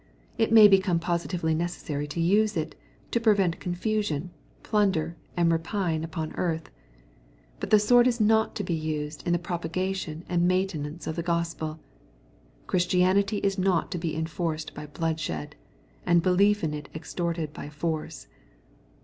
It 0.35 0.51
may 0.51 0.67
become 0.67 0.97
positively 0.97 1.53
necessary 1.53 2.07
to 2.07 2.19
use 2.19 2.57
it, 2.57 2.73
to 3.11 3.19
prevent 3.19 3.59
confusion, 3.59 4.31
plunder, 4.63 5.15
and 5.37 5.51
rapine 5.51 6.03
upon 6.03 6.33
earth. 6.37 6.71
(^But 7.59 7.69
the 7.69 7.77
sword 7.77 8.07
is 8.07 8.19
not 8.19 8.55
to 8.55 8.63
be 8.63 8.73
used 8.73 9.21
in 9.27 9.31
the 9.33 9.37
propagation 9.37 10.25
and 10.27 10.47
main 10.47 10.65
tenance 10.67 11.05
of 11.05 11.17
the 11.17 11.21
GospelJ 11.23 11.77
Christianity 12.65 13.37
is 13.43 13.59
not 13.59 13.91
to 13.91 13.99
be 13.99 14.15
enforced 14.15 14.73
by 14.73 14.87
bloodshed, 14.87 15.55
and 16.03 16.23
belief 16.23 16.63
in 16.63 16.73
it 16.73 16.89
extorted 16.95 17.53
by 17.53 17.69
force. 17.69 18.25